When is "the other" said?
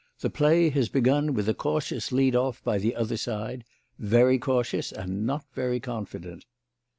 2.79-3.17